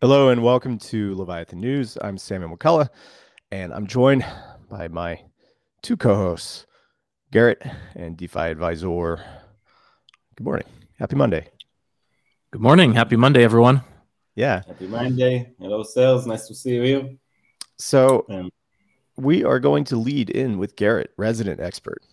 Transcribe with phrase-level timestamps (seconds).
[0.00, 1.98] Hello and welcome to Leviathan News.
[2.00, 2.88] I'm Samuel McCullough,
[3.50, 4.24] and I'm joined
[4.70, 5.20] by my
[5.82, 6.66] two co-hosts,
[7.32, 7.60] Garrett
[7.96, 9.16] and DeFi Advisor.
[10.36, 10.68] Good morning.
[11.00, 11.48] Happy Monday.
[12.52, 12.92] Good morning.
[12.92, 13.82] Happy Monday, everyone.
[14.36, 14.62] Yeah.
[14.68, 15.52] Happy Monday.
[15.58, 16.28] Hello, sales.
[16.28, 17.18] Nice to see you.
[17.76, 18.50] So Um,
[19.16, 22.04] we are going to lead in with Garrett, resident expert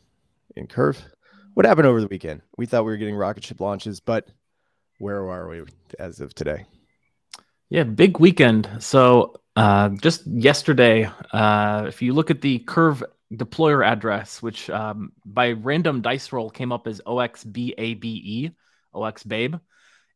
[0.56, 1.06] in Curve.
[1.54, 2.42] What happened over the weekend?
[2.58, 4.28] We thought we were getting rocket ship launches, but
[4.98, 5.62] where are we
[6.00, 6.66] as of today?
[7.70, 8.70] Yeah, big weekend.
[8.80, 15.12] So uh, just yesterday, uh, if you look at the Curve deployer address, which um,
[15.26, 18.54] by random dice roll came up as OXBABE,
[18.94, 19.60] OXBABE,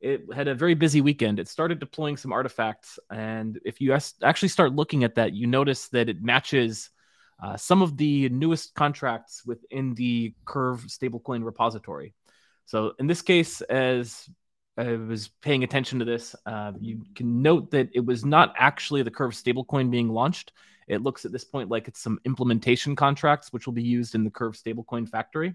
[0.02, 1.39] it had a very busy weekend.
[1.39, 2.99] It started deploying some artifacts.
[3.09, 6.89] And if you actually start looking at that, you notice that it matches
[7.44, 12.13] uh, some of the newest contracts within the Curve stablecoin repository.
[12.66, 14.30] So in this case, as
[14.79, 19.03] I was paying attention to this, uh, you can note that it was not actually
[19.03, 20.53] the Curve stablecoin being launched.
[20.88, 24.23] It looks at this point like it's some implementation contracts, which will be used in
[24.23, 25.53] the Curve stablecoin factory.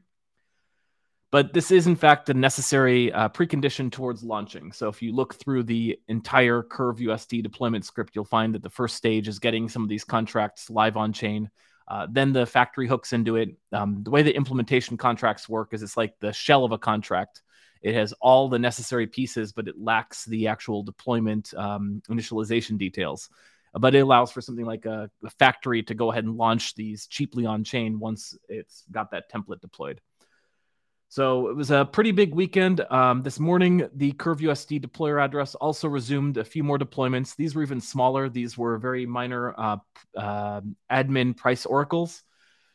[1.30, 4.70] But this is, in fact, a necessary uh, precondition towards launching.
[4.72, 8.70] So if you look through the entire Curve USD deployment script, you'll find that the
[8.70, 11.50] first stage is getting some of these contracts live on chain.
[11.88, 13.56] Uh, then the factory hooks into it.
[13.72, 17.42] Um, the way the implementation contracts work is it's like the shell of a contract.
[17.84, 23.28] It has all the necessary pieces, but it lacks the actual deployment um, initialization details.
[23.74, 27.06] But it allows for something like a, a factory to go ahead and launch these
[27.06, 30.00] cheaply on chain once it's got that template deployed.
[31.10, 32.80] So it was a pretty big weekend.
[32.90, 37.36] Um, this morning, the Curve USD deployer address also resumed a few more deployments.
[37.36, 38.30] These were even smaller.
[38.30, 39.76] These were very minor uh,
[40.16, 42.22] uh, admin price oracles.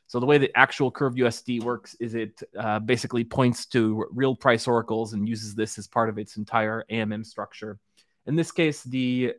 [0.09, 4.35] So the way the actual Curve USD works is it uh, basically points to real
[4.35, 7.77] price oracles and uses this as part of its entire AMM structure.
[8.25, 9.35] In this case, the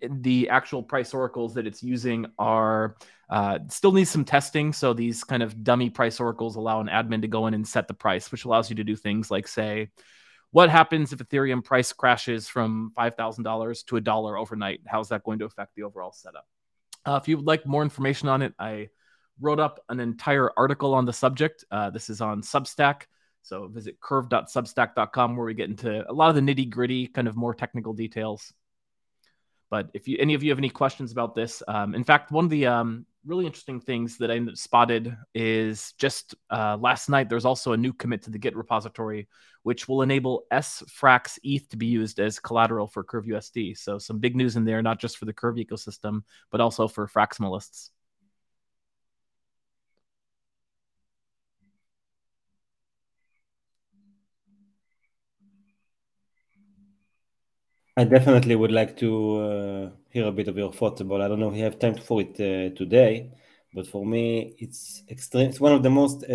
[0.00, 2.94] the actual price oracles that it's using are
[3.30, 4.72] uh, still needs some testing.
[4.72, 7.88] So these kind of dummy price oracles allow an admin to go in and set
[7.88, 9.90] the price, which allows you to do things like say,
[10.52, 14.82] what happens if Ethereum price crashes from five thousand dollars to a dollar overnight?
[14.86, 16.46] How's that going to affect the overall setup?
[17.04, 18.90] Uh, if you would like more information on it, I
[19.40, 21.64] wrote up an entire article on the subject.
[21.70, 23.02] Uh, this is on Substack.
[23.42, 27.36] So visit curve.substack.com where we get into a lot of the nitty gritty, kind of
[27.36, 28.52] more technical details.
[29.70, 32.44] But if you any of you have any questions about this, um, in fact, one
[32.44, 37.28] of the um, really interesting things that I spotted is just uh, last night.
[37.28, 39.28] There's also a new commit to the Git repository,
[39.62, 43.78] which will enable sfrax ETH to be used as collateral for Curve USD.
[43.78, 47.06] So some big news in there, not just for the Curve ecosystem, but also for
[47.06, 47.90] Fraximalists.
[57.96, 61.20] I definitely would like to uh, hear a bit of your thoughts about.
[61.20, 63.30] I don't know if you have time for it uh, today,
[63.74, 65.48] but for me, it's extreme.
[65.50, 66.32] It's one of the most uh,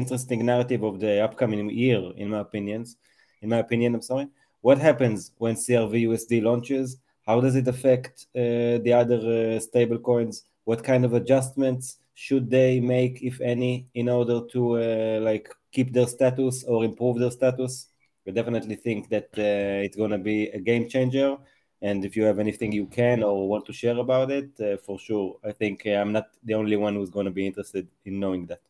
[0.00, 2.96] interesting narrative of the upcoming year, in my opinions.
[3.42, 4.28] In my opinion, I'm sorry.
[4.62, 6.96] What happens when CRV USD launches?
[7.26, 10.44] How does it affect uh, the other uh, stable coins?
[10.64, 15.92] What kind of adjustments should they make, if any, in order to uh, like keep
[15.92, 17.88] their status or improve their status?
[18.26, 21.36] I definitely think that uh, it's going to be a game changer.
[21.82, 24.98] And if you have anything you can or want to share about it, uh, for
[24.98, 28.18] sure, I think uh, I'm not the only one who's going to be interested in
[28.18, 28.60] knowing that.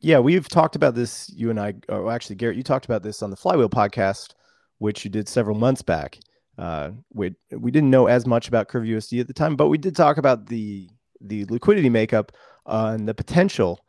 [0.00, 1.30] Yeah, we've talked about this.
[1.34, 4.32] You and I, or actually, Garrett, you talked about this on the Flywheel podcast,
[4.78, 6.18] which you did several months back.
[6.56, 9.78] Uh, we we didn't know as much about Curve USD at the time, but we
[9.78, 10.88] did talk about the
[11.20, 12.32] the liquidity makeup
[12.66, 13.84] uh, and the potential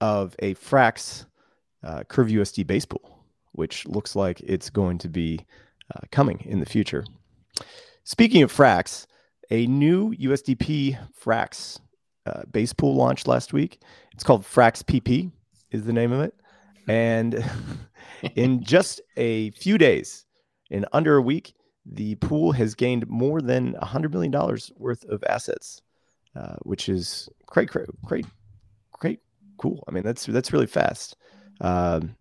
[0.00, 1.24] of a Frax
[1.82, 3.15] uh, Curve USD base pool,
[3.56, 5.44] which looks like it's going to be
[5.94, 7.04] uh, coming in the future.
[8.04, 9.06] Speaking of Frax,
[9.50, 11.78] a new USDP Frax
[12.26, 13.80] uh, base pool launched last week.
[14.12, 15.30] It's called Frax PP,
[15.70, 16.34] is the name of it.
[16.88, 17.44] And
[18.36, 20.24] in just a few days,
[20.70, 24.32] in under a week, the pool has gained more than $100 million
[24.76, 25.82] worth of assets,
[26.34, 28.26] uh, which is great, great, great,
[28.92, 29.20] great,
[29.58, 29.84] cool.
[29.88, 31.16] I mean, that's that's really fast.
[31.60, 32.16] Um,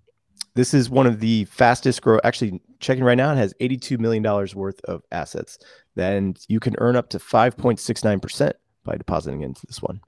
[0.55, 2.19] this is one of the fastest grow.
[2.23, 5.59] Actually, checking right now, it has $82 million worth of assets.
[5.95, 8.53] Then you can earn up to 5.69%
[8.83, 9.99] by depositing into this one.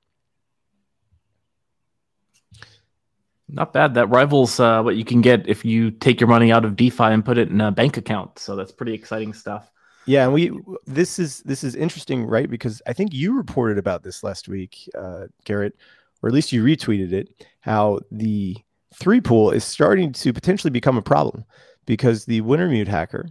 [3.49, 3.93] Not bad.
[3.93, 7.03] That rivals uh, what you can get if you take your money out of DeFi
[7.03, 8.39] and put it in a bank account.
[8.39, 9.71] So that's pretty exciting stuff.
[10.05, 12.49] Yeah, and we this is this is interesting, right?
[12.49, 15.75] Because I think you reported about this last week, uh, Garrett,
[16.21, 17.45] or at least you retweeted it.
[17.59, 18.55] How the
[18.93, 21.45] three pool is starting to potentially become a problem
[21.85, 23.29] because the Wintermute hacker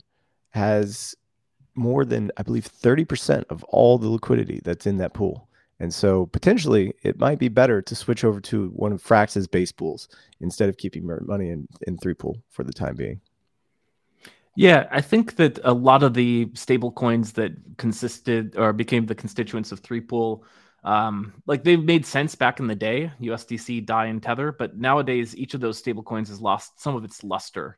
[0.51, 1.15] has
[1.75, 5.49] more than I believe 30% of all the liquidity that's in that pool.
[5.79, 9.73] And so potentially it might be better to switch over to one of Frax's base
[9.73, 10.09] pools
[10.41, 13.21] instead of keeping money in, in three pool for the time being.
[14.57, 19.15] Yeah, I think that a lot of the stable coins that consisted or became the
[19.15, 20.45] constituents of three pool,
[20.87, 25.37] um, like they've made sense back in the day, USDC, DAI, and Tether, but nowadays
[25.37, 27.77] each of those stable coins has lost some of its luster.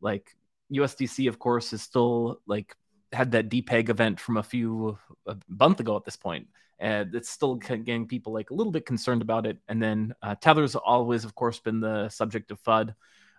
[0.00, 0.36] Like
[0.72, 2.76] USDC, of course, is still like
[3.12, 6.46] had that depeg event from a few a month ago at this point
[6.82, 9.56] and it's still getting people like a little bit concerned about it.
[9.68, 12.90] And then uh, Tether's always, of course, been the subject of FUD,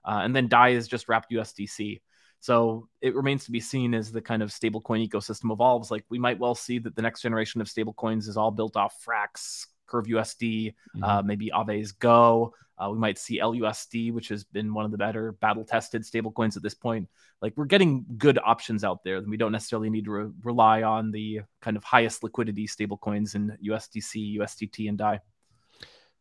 [0.05, 1.99] uh, and then DAI is just wrapped USDC.
[2.43, 5.89] So it remains to be seen as the kind of stablecoin ecosystem evolves.
[5.89, 9.01] Like we might well see that the next generation of stablecoins is all built off
[9.01, 11.03] Frax, Curve USD, mm-hmm.
[11.05, 12.53] uh, maybe Aave's GHO.
[12.77, 16.57] Uh, we might see LUSD, which has been one of the better battle tested stablecoins
[16.57, 17.07] at this point.
[17.41, 20.83] Like we're getting good options out there, and we don't necessarily need to re- rely
[20.83, 25.21] on the kind of highest liquidity stablecoins in USDC, USDT, and DAI.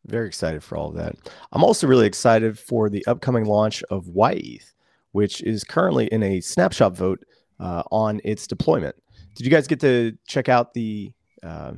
[0.07, 1.17] Very excited for all of that.
[1.51, 4.73] I'm also really excited for the upcoming launch of YETH,
[5.13, 7.25] which is currently in a snapshot vote
[7.61, 8.97] uh, on its deployment.
[9.35, 11.13] Did you guys get to check out the
[11.43, 11.73] uh,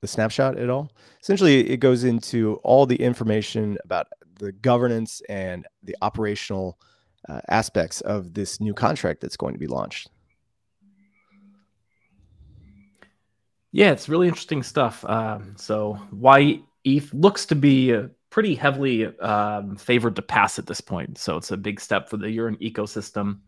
[0.00, 0.92] the snapshot at all?
[1.22, 4.08] Essentially, it goes into all the information about
[4.38, 6.78] the governance and the operational
[7.28, 10.10] uh, aspects of this new contract that's going to be launched.
[13.72, 15.04] Yeah, it's really interesting stuff.
[15.04, 17.92] Um, so, why ETH looks to be
[18.36, 21.16] pretty heavily um, favored to pass at this point.
[21.16, 23.38] So, it's a big step for the Yearn ecosystem.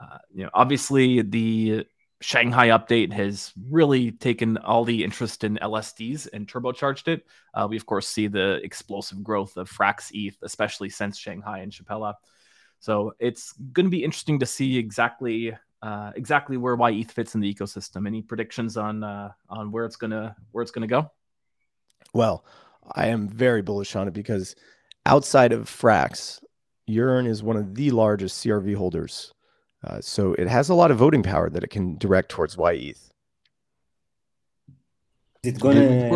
[0.00, 1.86] Uh, you know, obviously, the
[2.20, 7.24] Shanghai update has really taken all the interest in LSDs and turbocharged it.
[7.54, 11.70] Uh, we, of course, see the explosive growth of Frax ETH, especially since Shanghai and
[11.70, 12.14] Shapella.
[12.80, 17.40] So it's going to be interesting to see exactly uh, exactly where YETH fits in
[17.40, 18.04] the ecosystem.
[18.04, 21.12] Any predictions on uh, on where it's gonna where it's gonna go?
[22.14, 22.44] Well,
[22.92, 24.54] I am very bullish on it because
[25.06, 26.42] outside of Frax,
[26.86, 29.34] Yearn is one of the largest CRV holders
[29.84, 33.12] uh, so it has a lot of voting power that it can direct towards YETH.
[35.42, 36.10] Is it gonna?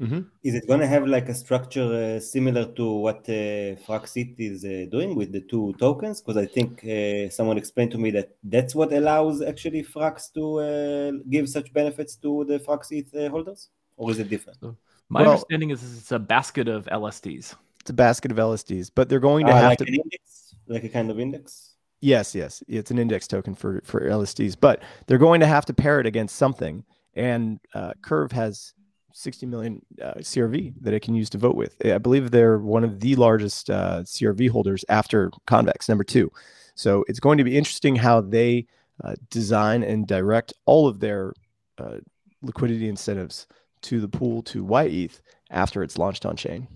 [0.00, 0.22] Mm-hmm.
[0.42, 4.64] Is it gonna have like a structure uh, similar to what uh, Frax ETH is
[4.64, 6.20] uh, doing with the two tokens?
[6.20, 10.58] Because I think uh, someone explained to me that that's what allows actually Frax to
[10.58, 14.58] uh, give such benefits to the Frax ETH uh, holders, or is it different?
[14.60, 14.76] So
[15.08, 17.54] my well, understanding is it's a basket of LSDs.
[17.80, 20.84] It's a basket of LSDs, but they're going to ah, have like to index, like
[20.84, 21.72] a kind of index.
[22.00, 25.74] Yes, yes, it's an index token for for LSDs, but they're going to have to
[25.74, 26.84] pair it against something.
[27.14, 28.74] And uh, Curve has
[29.14, 31.76] 60 million uh, CRV that it can use to vote with.
[31.84, 36.30] I believe they're one of the largest uh, CRV holders after Convex, number two.
[36.74, 38.66] So it's going to be interesting how they
[39.02, 41.32] uh, design and direct all of their
[41.78, 41.98] uh,
[42.42, 43.46] liquidity incentives
[43.84, 45.20] to the pool to YETH
[45.50, 46.66] after it's launched on chain.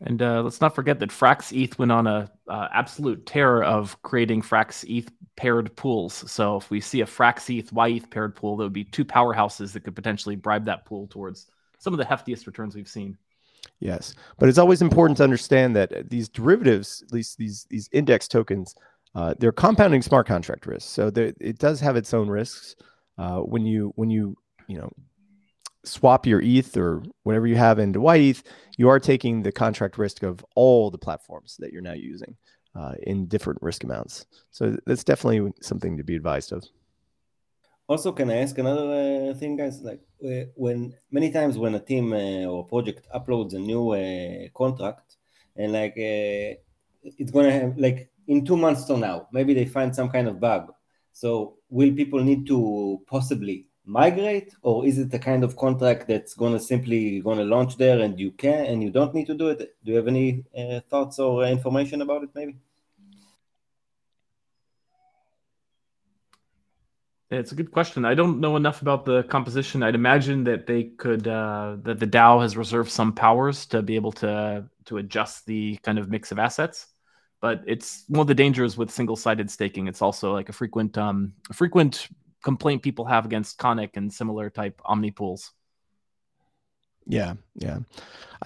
[0.00, 4.00] And uh, let's not forget that Frax ETH went on a uh, absolute terror of
[4.02, 6.30] creating Frax ETH paired pools.
[6.30, 9.72] So if we see a Frax ETH YETH paired pool, there would be two powerhouses
[9.72, 11.46] that could potentially bribe that pool towards
[11.78, 13.16] some of the heftiest returns we've seen.
[13.80, 18.28] Yes, but it's always important to understand that these derivatives, at least these these index
[18.28, 18.74] tokens,
[19.14, 20.90] uh, they're compounding smart contract risks.
[20.90, 22.76] So it does have its own risks.
[23.16, 24.36] Uh, when you when you
[24.68, 24.92] you know
[25.84, 28.42] swap your ETH or whatever you have into YETH,
[28.76, 32.36] you are taking the contract risk of all the platforms that you're now using
[32.74, 34.26] uh, in different risk amounts.
[34.50, 36.64] So that's definitely something to be advised of.
[37.86, 39.82] Also, can I ask another uh, thing, guys?
[39.82, 44.48] Like uh, when many times when a team uh, or project uploads a new uh,
[44.56, 45.16] contract,
[45.56, 46.56] and like uh,
[47.02, 50.40] it's gonna have like in two months from now, maybe they find some kind of
[50.40, 50.72] bug.
[51.12, 56.34] So will people need to possibly migrate or is it a kind of contract that's
[56.34, 59.58] to simply to launch there and you can and you don't need to do it?
[59.58, 62.56] Do you have any uh, thoughts or information about it maybe?
[67.30, 68.04] It's a good question.
[68.04, 69.82] I don't know enough about the composition.
[69.82, 73.96] I'd imagine that they could uh, that the dao has reserved some powers to be
[73.96, 76.86] able to to adjust the kind of mix of assets
[77.44, 79.86] but it's one of the dangers with single-sided staking.
[79.86, 82.08] It's also like a frequent um frequent
[82.44, 85.52] complaint people have against Conic and similar type Omni pools.
[87.06, 87.78] Yeah, yeah.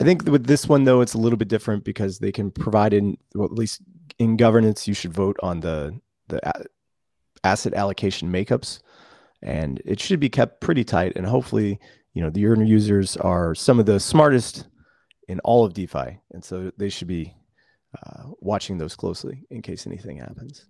[0.00, 2.93] I think with this one though, it's a little bit different because they can provide
[2.93, 3.83] in well, at least
[4.19, 6.40] in governance, you should vote on the the
[7.45, 8.81] asset allocation makeups,
[9.43, 11.12] and it should be kept pretty tight.
[11.17, 11.78] And hopefully,
[12.14, 14.67] you know, the Yearn users are some of the smartest
[15.28, 17.35] in all of DeFi, and so they should be
[18.02, 20.67] uh, watching those closely in case anything happens.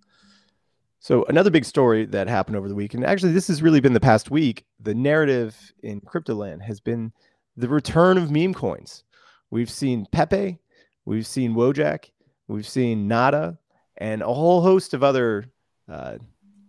[0.99, 3.93] So another big story that happened over the week, and actually this has really been
[3.93, 7.13] the past week, the narrative in cryptoland has been
[7.55, 9.03] the return of meme coins.
[9.49, 10.59] We've seen Pepe,
[11.05, 12.09] we've seen Wojak,
[12.47, 13.57] we've seen Nada,
[13.97, 15.45] and a whole host of other
[15.87, 16.17] uh,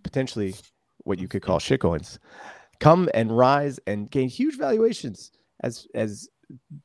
[0.02, 0.54] potentially
[0.98, 2.18] what you could call shitcoins
[2.80, 5.30] come and rise and gain huge valuations
[5.62, 6.28] as as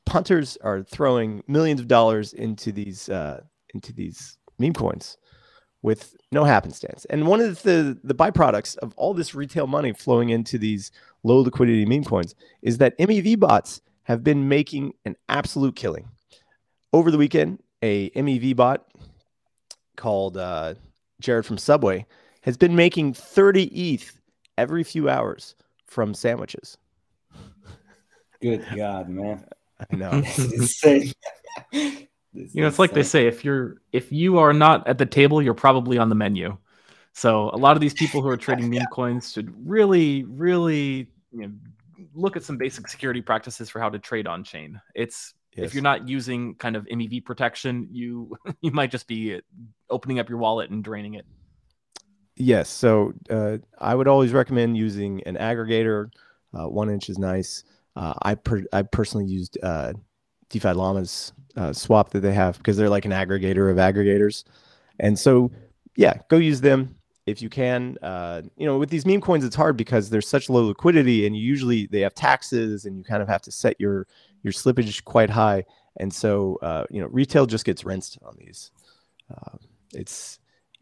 [0.04, 3.40] punters are throwing millions of dollars into these uh,
[3.74, 5.16] into these meme coins
[5.86, 7.04] with no happenstance.
[7.04, 10.90] And one of the the byproducts of all this retail money flowing into these
[11.22, 16.08] low liquidity meme coins is that MEV bots have been making an absolute killing.
[16.92, 18.84] Over the weekend, a MEV bot
[19.94, 20.74] called uh,
[21.20, 22.04] Jared from Subway
[22.42, 24.20] has been making 30 ETH
[24.58, 25.54] every few hours
[25.86, 26.78] from sandwiches.
[28.42, 29.44] Good God, man.
[29.78, 30.22] I know.
[32.36, 35.42] you know, it's like they say if you're if you are not at the table,
[35.42, 36.56] you're probably on the menu.
[37.12, 41.40] So a lot of these people who are trading meme coins should really, really you
[41.40, 41.50] know,
[42.14, 44.80] look at some basic security practices for how to trade on chain.
[44.94, 45.66] It's yes.
[45.66, 49.40] if you're not using kind of MEV protection, you you might just be
[49.88, 51.24] opening up your wallet and draining it.
[52.36, 52.68] Yes.
[52.68, 56.10] So uh, I would always recommend using an aggregator.
[56.54, 57.64] Uh, 1inch is nice.
[57.96, 59.94] Uh, I per- I personally used uh,
[60.48, 64.44] DeFi Llama's uh, swap that they have because they're like an aggregator of aggregators,
[65.00, 65.50] and so
[65.96, 67.98] yeah, go use them if you can.
[68.02, 71.36] Uh, you know, with these meme coins, it's hard because there's such low liquidity, and
[71.36, 74.06] usually they have taxes, and you kind of have to set your
[74.42, 75.64] your slippage quite high,
[75.98, 78.70] and so uh, you know, retail just gets rinsed on these.
[79.30, 79.56] Uh,
[79.92, 80.38] it's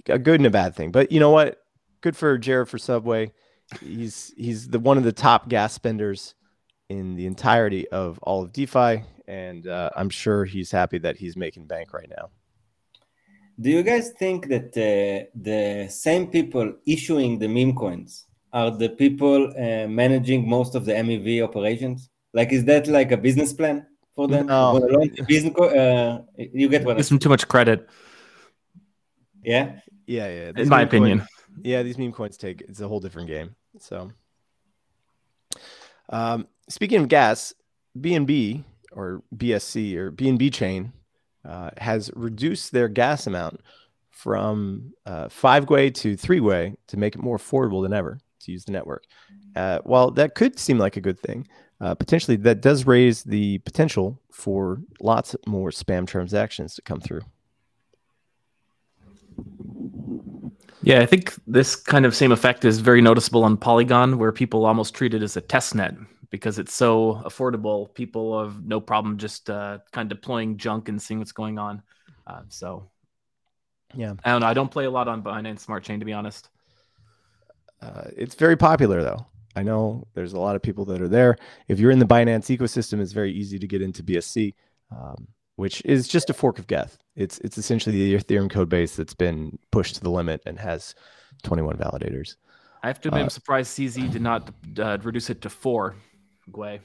[0.09, 0.90] a good and a bad thing.
[0.90, 1.62] But you know what?
[2.00, 3.33] Good for Jared for Subway.
[3.80, 6.35] He's he's the one of the top gas spenders
[6.98, 11.36] in the entirety of all of DeFi, and uh, I'm sure he's happy that he's
[11.36, 12.30] making bank right now.
[13.60, 18.90] Do you guys think that uh, the same people issuing the meme coins are the
[18.90, 22.10] people uh, managing most of the MEV operations?
[22.32, 23.86] Like, is that like a business plan
[24.16, 24.46] for them?
[24.46, 24.80] No.
[25.26, 26.96] Business co- uh, you get what?
[26.96, 27.88] Gives them too much credit.
[29.42, 29.78] Yeah.
[30.06, 30.52] Yeah, yeah.
[30.56, 31.18] In my opinion.
[31.18, 31.30] Coins,
[31.62, 33.54] yeah, these meme coins take it's a whole different game.
[33.78, 34.10] So,
[36.08, 37.54] um, speaking of gas,
[37.99, 40.92] BNB or BSC or BNB chain
[41.44, 43.61] uh, has reduced their gas amount
[44.11, 48.52] from uh, five Gwei to three Gwei to make it more affordable than ever to
[48.52, 49.04] use the network.
[49.56, 51.47] Uh, while that could seem like a good thing,
[51.80, 57.21] uh, potentially that does raise the potential for lots more spam transactions to come through.
[60.83, 64.66] Yeah, I think this kind of same effect is very noticeable on Polygon, where people
[64.66, 65.94] almost treat it as a test net
[66.31, 67.93] because it's so affordable.
[67.95, 71.83] People have no problem just uh, kind of deploying junk and seeing what's going on.
[72.26, 72.90] Uh, so,
[73.95, 74.47] yeah, I don't know.
[74.47, 76.49] I don't play a lot on Binance Smart Chain, to be honest.
[77.81, 79.26] Uh, it's very popular, though.
[79.57, 81.37] I know there's a lot of people that are there.
[81.69, 84.54] If you're in the Binance ecosystem, it's very easy to get into BSC.
[84.90, 86.99] Um, which is just a fork of Geth.
[87.16, 90.95] It's it's essentially the Ethereum code base that's been pushed to the limit and has
[91.43, 92.37] 21 validators.
[92.83, 95.95] I have to admit, uh, I'm surprised CZ did not uh, reduce it to four.
[96.50, 96.80] Gwei.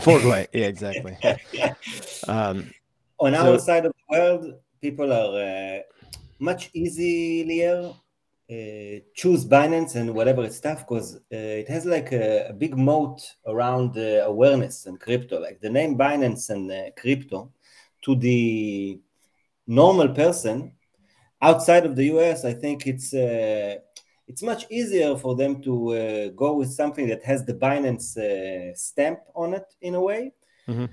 [0.00, 1.16] Four Gwei, yeah, exactly.
[2.28, 2.70] um,
[3.18, 5.80] On so, our side of the world, people are uh,
[6.38, 7.92] much easier
[8.50, 12.78] uh, choose Binance and whatever its stuff because uh, it has like a, a, big
[12.78, 15.38] moat around uh, awareness and crypto.
[15.38, 17.52] Like the name Binance and uh, crypto
[18.04, 18.98] to the
[19.66, 20.72] normal person
[21.42, 23.76] outside of the US, I think it's uh,
[24.28, 28.74] it's much easier for them to uh, go with something that has the Binance uh,
[28.74, 30.32] stamp on it in a way,
[30.68, 30.84] mm-hmm.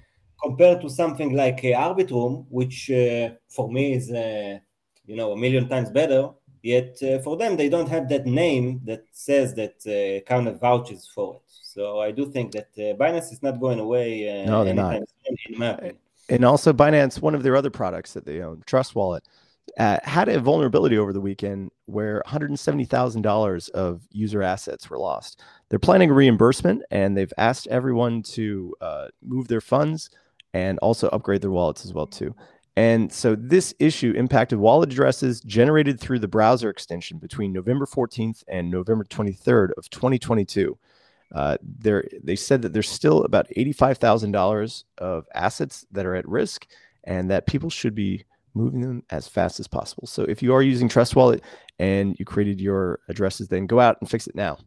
[0.41, 4.57] compared to something like uh, Arbitrum, which uh, for me is uh,
[5.05, 6.29] you know a million times better.
[6.63, 11.07] Yet uh, for them, they don't have that name that says that kind of vouches
[11.13, 11.41] for it.
[11.47, 14.45] So I do think that Binance is not going away.
[14.47, 14.95] no, they're not.
[14.95, 15.93] in my
[16.29, 19.27] and also Binance, one of their other products that they own, Trust Wallet,
[19.77, 25.41] uh, had a vulnerability over the weekend where $170,000 of user assets were lost.
[25.69, 30.09] They're planning a reimbursement and they've asked everyone to uh, move their funds
[30.53, 32.33] and also upgrade their wallets as well too.
[32.77, 38.43] And so this issue impacted wallet addresses generated through the browser extension between November 14th
[38.47, 40.77] and November 23rd of 2022.
[41.33, 46.67] Uh, they said that there's still about $85,000 of assets that are at risk
[47.03, 50.07] and that people should be moving them as fast as possible.
[50.07, 51.43] So if you are using Trust Wallet
[51.77, 54.57] and you created your addresses, then go out and fix it now.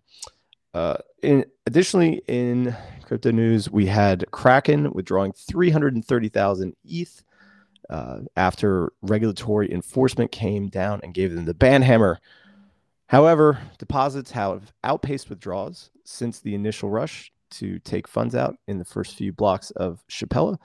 [0.74, 7.22] Uh, in, additionally, in crypto news, we had Kraken withdrawing 330,000 ETH
[7.88, 12.20] uh, after regulatory enforcement came down and gave them the ban hammer
[13.08, 18.84] However, deposits have outpaced withdrawals since the initial rush to take funds out in the
[18.84, 20.58] first few blocks of Shapella.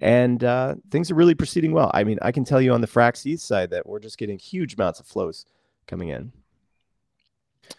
[0.00, 1.90] And uh, things are really proceeding well.
[1.94, 4.38] I mean, I can tell you on the Frax ETH side that we're just getting
[4.38, 5.44] huge amounts of flows
[5.86, 6.32] coming in.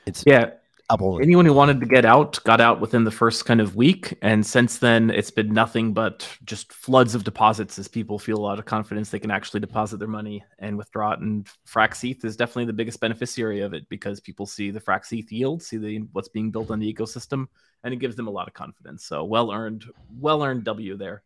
[0.05, 0.51] It's yeah,
[0.91, 4.43] Anyone who wanted to get out got out within the first kind of week, and
[4.43, 8.57] since then it's been nothing but just floods of deposits as people feel a lot
[8.57, 11.19] of confidence they can actually deposit their money and withdraw it.
[11.19, 15.13] And Frax ETH is definitely the biggest beneficiary of it because people see the Frax
[15.13, 17.45] ETH yield, see the what's being built on the ecosystem,
[17.83, 19.05] and it gives them a lot of confidence.
[19.05, 19.85] So well earned,
[20.19, 21.21] well earned W there.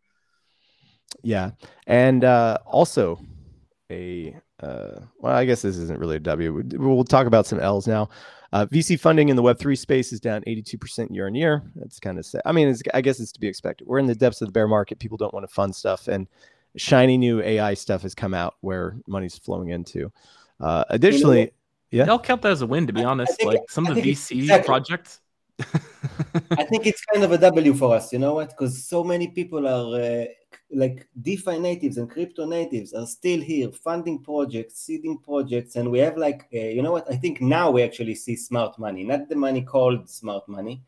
[1.22, 1.52] Yeah,
[1.88, 3.20] and uh, also
[3.92, 6.64] a uh, well, I guess this isn't really a W.
[6.74, 8.10] We'll talk about some L's now.
[8.54, 11.64] Uh, VC funding in the Web3 space is down 82% year on year.
[11.76, 12.44] That's kind of sad.
[12.46, 13.88] I mean, I guess it's to be expected.
[13.88, 15.00] We're in the depths of the bear market.
[15.00, 16.28] People don't want to fund stuff, and
[16.76, 20.12] shiny new AI stuff has come out where money's flowing into.
[20.60, 21.52] Uh, additionally,
[21.92, 22.88] yeah, I'll count that as a win.
[22.88, 24.68] To be honest, think, like some of the VC exactly.
[24.68, 25.20] projects.
[26.52, 28.14] I think it's kind of a W for us.
[28.14, 28.50] You know what?
[28.50, 30.26] Because so many people are uh,
[30.74, 36.00] like DeFi natives and crypto natives are still here funding projects, seeding projects, and we
[36.00, 37.10] have like uh, you know what?
[37.12, 40.84] I think now we actually see smart money, not the money called smart money.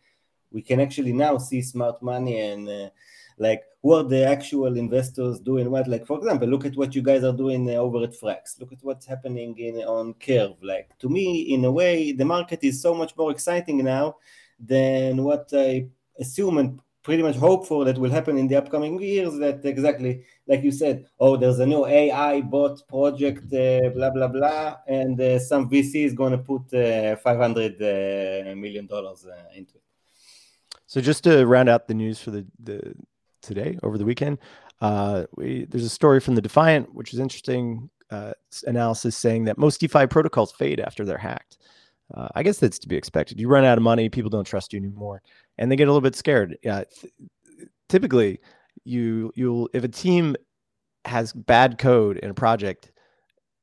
[0.51, 2.89] We can actually now see smart money and uh,
[3.37, 5.87] like who are the actual investors doing what?
[5.87, 8.59] Like for example, look at what you guys are doing uh, over at Frax.
[8.59, 10.55] Look at what's happening in on Curve.
[10.61, 14.17] Like to me, in a way, the market is so much more exciting now
[14.59, 15.87] than what I
[16.19, 20.23] assume and pretty much hope for that will happen in the upcoming years that exactly
[20.47, 25.21] like you said oh there's a new ai bot project uh, blah blah blah and
[25.21, 29.83] uh, some vc is going to put uh, 500 uh, million dollars uh, into it.
[30.87, 32.95] So just to round out the news for the, the
[33.43, 34.39] today over the weekend
[34.81, 37.89] uh, we, there's a story from the defiant which is interesting
[38.65, 41.57] analysis saying that most defi protocols fade after they're hacked
[42.13, 43.39] uh, I guess that's to be expected.
[43.39, 45.21] You run out of money, people don't trust you anymore,
[45.57, 46.57] and they get a little bit scared.
[46.63, 47.13] Yeah, th-
[47.89, 48.39] typically,
[48.83, 50.35] you you'll if a team
[51.05, 52.91] has bad code in a project,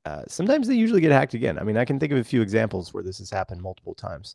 [0.05, 1.59] uh, sometimes they usually get hacked again.
[1.59, 4.35] I mean, I can think of a few examples where this has happened multiple times,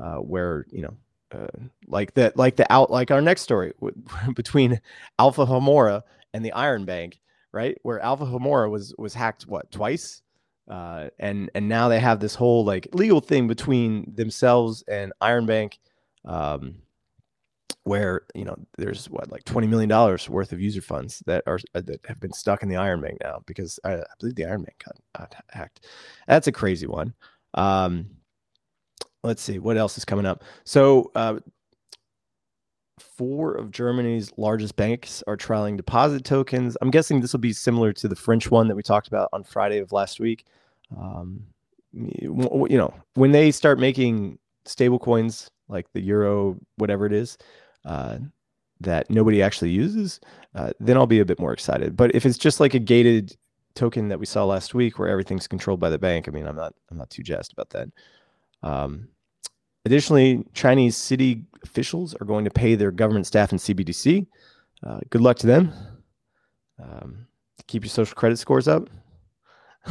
[0.00, 0.96] uh, where you know,
[1.32, 3.72] uh, like that, like the out, like our next story
[4.34, 4.80] between
[5.18, 6.02] Alpha Homora
[6.32, 7.20] and the Iron Bank,
[7.52, 7.78] right?
[7.82, 10.22] Where Alpha Homora was was hacked what twice
[10.68, 15.46] uh, and and now they have this whole like legal thing between themselves and Iron
[15.46, 15.78] Bank,
[16.24, 16.76] um,
[17.84, 21.58] where you know there's what like twenty million dollars worth of user funds that are
[21.74, 24.46] uh, that have been stuck in the Iron Bank now because I, I believe the
[24.46, 25.86] Iron Bank got, got, hacked.
[26.26, 27.14] That's a crazy one.
[27.54, 28.08] Um,
[29.22, 30.44] let's see what else is coming up.
[30.64, 31.10] So.
[31.14, 31.40] Uh,
[32.98, 36.76] four of Germany's largest banks are trialing deposit tokens.
[36.80, 39.44] I'm guessing this will be similar to the French one that we talked about on
[39.44, 40.44] Friday of last week.
[40.96, 41.44] Um,
[41.92, 47.38] you know, when they start making stable coins like the euro, whatever it is,
[47.84, 48.18] uh,
[48.80, 50.20] that nobody actually uses,
[50.54, 51.96] uh, then I'll be a bit more excited.
[51.96, 53.36] But if it's just like a gated
[53.74, 56.56] token that we saw last week where everything's controlled by the bank, I mean, I'm
[56.56, 57.88] not, I'm not too jazzed about that.
[58.62, 59.08] Um,
[59.84, 64.26] additionally, Chinese city officials are going to pay their government staff in CBDC.
[64.86, 65.72] Uh, good luck to them.
[66.82, 67.26] Um,
[67.66, 68.88] keep your social credit scores up.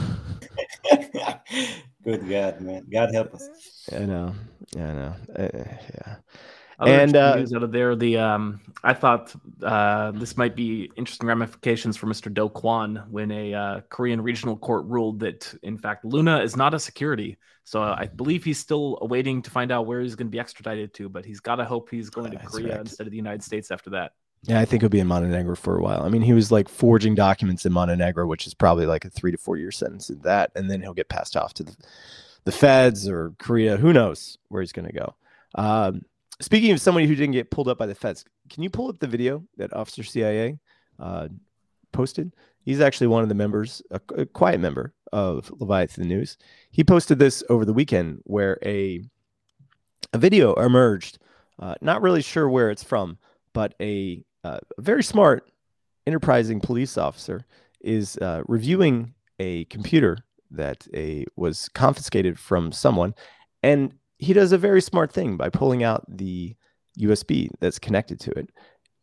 [2.04, 2.86] Good God, man!
[2.92, 3.48] God help us.
[3.92, 4.34] I know.
[4.76, 5.16] I know.
[5.36, 6.16] Uh, yeah.
[6.84, 10.92] Other and uh, news out of there, the um, I thought uh, this might be
[10.96, 12.34] interesting ramifications for Mr.
[12.34, 16.74] Do Kwon when a uh, Korean regional court ruled that in fact Luna is not
[16.74, 17.38] a security.
[17.64, 20.40] So uh, I believe he's still awaiting to find out where he's going to be
[20.40, 23.42] extradited to, but he's got to hope he's going to Korea instead of the United
[23.42, 24.12] States after that.
[24.44, 26.04] Yeah, I think he'll be in Montenegro for a while.
[26.04, 29.32] I mean, he was like forging documents in Montenegro, which is probably like a three
[29.32, 31.76] to four year sentence in that, and then he'll get passed off to the,
[32.44, 33.78] the feds or Korea.
[33.78, 35.16] Who knows where he's going to go?
[35.56, 36.02] Um,
[36.44, 39.00] speaking of somebody who didn't get pulled up by the feds, can you pull up
[39.00, 40.60] the video that Officer CIA
[41.00, 41.28] uh,
[41.92, 42.34] posted?
[42.62, 46.38] He's actually one of the members, a, a quiet member of Leviathan News.
[46.72, 49.02] He posted this over the weekend where a
[50.14, 51.20] a video emerged.
[51.60, 53.18] Uh, not really sure where it's from,
[53.54, 55.50] but a uh, very smart,
[56.06, 57.46] enterprising police officer
[57.82, 60.18] is uh, reviewing a computer
[60.52, 63.14] that a was confiscated from someone,
[63.62, 66.56] and he does a very smart thing by pulling out the
[67.00, 68.50] USB that's connected to it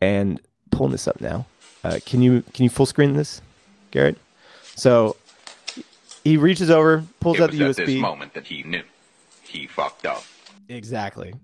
[0.00, 1.46] and pulling this up now.
[1.85, 3.40] Uh, can you can you full screen this,
[3.90, 4.18] Garrett?
[4.74, 5.16] So
[6.24, 7.87] he reaches over, pulls it out the at USB.
[7.87, 8.83] This moment that he knew
[9.42, 10.22] he fucked up.
[10.68, 11.35] Exactly.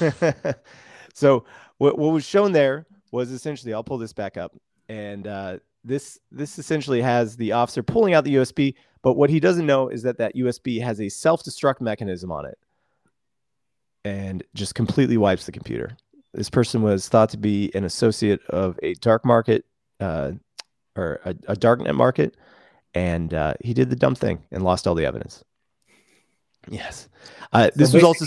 [1.14, 1.44] so
[1.78, 4.54] what what was shown there was essentially I'll pull this back up
[4.88, 9.40] and uh, this this essentially has the officer pulling out the USB, but what he
[9.40, 12.58] doesn't know is that that USB has a self-destruct mechanism on it,
[14.04, 15.96] and just completely wipes the computer.
[16.32, 19.64] This person was thought to be an associate of a dark market,
[19.98, 20.32] uh,
[20.96, 22.36] or a, a darknet market,
[22.94, 25.44] and uh, he did the dumb thing and lost all the evidence.
[26.68, 27.08] Yes,
[27.52, 28.26] uh, this So was also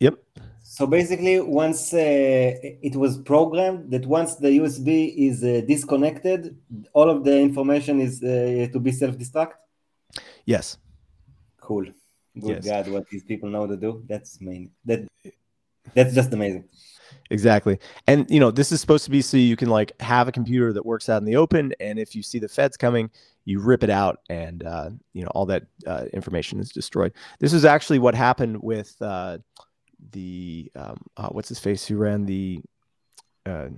[0.00, 0.14] yep.
[0.62, 6.56] So basically, once uh, it was programmed that once the USB is uh, disconnected,
[6.92, 9.54] all of the information is uh, to be self-destruct.
[10.44, 10.76] Yes,
[11.68, 11.86] Cool.
[12.40, 12.66] Good Yes.
[12.66, 14.02] God, what these people know to do.
[14.08, 14.70] That's main.
[14.84, 15.08] That
[15.94, 16.64] that's just amazing.
[17.30, 17.78] exactly.
[18.06, 20.72] And you know, this is supposed to be so you can like have a computer
[20.72, 23.10] that works out in the open, and if you see the feds coming,
[23.44, 27.12] you rip it out, and uh, you know all that uh, information is destroyed.
[27.38, 29.38] This is actually what happened with uh,
[30.12, 32.60] the um, uh, what's his face who ran the
[33.46, 33.68] uh,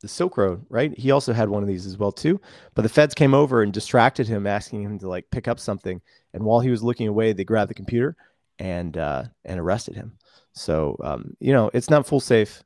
[0.00, 0.96] the Silk Road, right?
[0.98, 2.40] He also had one of these as well too.
[2.74, 6.00] But the feds came over and distracted him, asking him to like pick up something.
[6.32, 8.16] And while he was looking away, they grabbed the computer
[8.58, 10.12] and uh, and arrested him.
[10.52, 12.62] So um, you know, it's not full safe,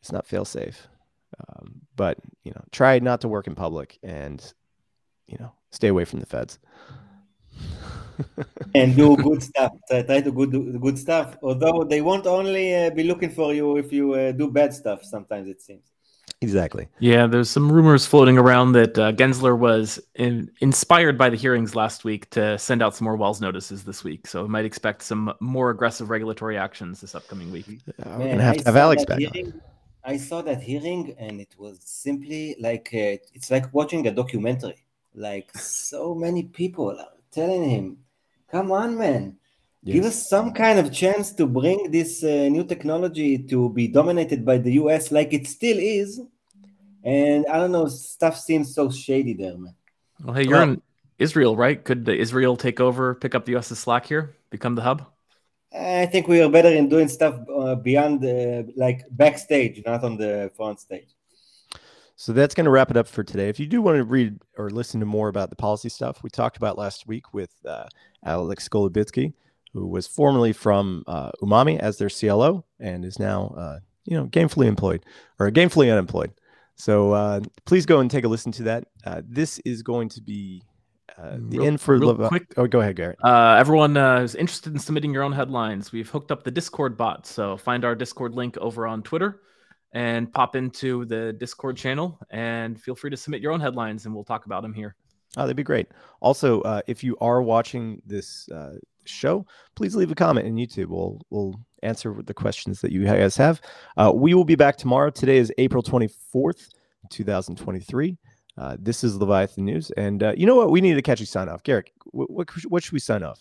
[0.00, 0.88] it's not fail safe.
[1.48, 4.42] Um, but you know, try not to work in public and
[5.26, 6.58] you know, stay away from the feds.
[8.74, 9.72] and do good stuff.
[9.88, 11.36] Try, to good, do good stuff.
[11.42, 15.04] Although they won't only uh, be looking for you if you uh, do bad stuff.
[15.04, 15.92] Sometimes it seems.
[16.40, 16.88] Exactly.
[16.98, 21.74] Yeah, there's some rumors floating around that uh, Gensler was in, inspired by the hearings
[21.74, 24.26] last week to send out some more Wells notices this week.
[24.26, 27.66] So we might expect some more aggressive regulatory actions this upcoming week.
[27.88, 29.32] Uh, we're gonna have I to have saw Alex that back.
[29.34, 29.60] hearing-
[30.02, 34.82] I saw that hearing, and it was simply like uh, it's like watching a documentary.
[35.14, 37.98] Like so many people are telling him,
[38.50, 39.36] "Come on, man,
[39.84, 44.44] give us some kind of chance to bring this uh, new technology to be dominated
[44.44, 45.10] by the U.S.
[45.10, 46.20] like it still is."
[47.02, 49.74] And I don't know, stuff seems so shady there, man.
[50.22, 50.82] Well, hey, you're Well- in
[51.18, 51.82] Israel, right?
[51.82, 55.06] Could Israel take over, pick up the US's slack here, become the hub?
[55.72, 60.16] I think we are better in doing stuff uh, beyond, uh, like backstage, not on
[60.16, 61.14] the front stage.
[62.16, 63.48] So that's going to wrap it up for today.
[63.48, 66.28] If you do want to read or listen to more about the policy stuff we
[66.28, 67.84] talked about last week with uh,
[68.24, 69.32] Alex Golubitsky,
[69.72, 74.26] who was formerly from uh, Umami as their CLO and is now, uh, you know,
[74.26, 75.04] gamefully employed
[75.38, 76.32] or gainfully unemployed.
[76.76, 78.84] So uh, please go and take a listen to that.
[79.04, 80.62] Uh, this is going to be
[81.18, 82.54] uh, the Real- end for real Levi- quick.
[82.56, 83.18] Oh, go ahead, Garrett.
[83.22, 86.96] Uh, everyone uh, who's interested in submitting your own headlines, we've hooked up the Discord
[86.96, 87.26] bot.
[87.26, 89.40] So find our Discord link over on Twitter
[89.92, 94.14] and pop into the Discord channel and feel free to submit your own headlines and
[94.14, 94.94] we'll talk about them here.
[95.36, 95.88] Oh, that'd be great.
[96.20, 98.74] Also, uh, if you are watching this uh,
[99.10, 100.86] show, please leave a comment in YouTube.
[100.86, 103.60] We'll we'll answer the questions that you guys have.
[103.96, 105.10] Uh, we will be back tomorrow.
[105.10, 106.68] Today is April twenty fourth,
[107.10, 108.18] two thousand twenty three.
[108.58, 110.70] Uh, this is Leviathan News, and uh, you know what?
[110.70, 111.90] We need a catchy sign off, Garrett.
[112.06, 113.40] What, what what should we sign off?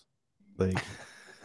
[0.57, 0.77] Like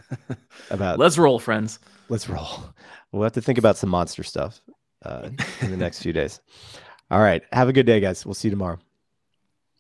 [0.71, 1.79] about Let's roll, friends.
[2.09, 2.65] let's roll.
[3.13, 4.61] We'll have to think about some monster stuff
[5.05, 6.41] uh, in the next few days.
[7.11, 7.43] All right.
[7.53, 8.25] Have a good day, guys.
[8.27, 8.79] We'll see you tomorrow.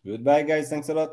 [0.07, 0.68] Goodbye, guys.
[0.68, 1.11] Thanks a lot.